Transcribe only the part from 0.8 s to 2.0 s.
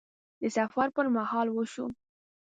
پر مهال وشو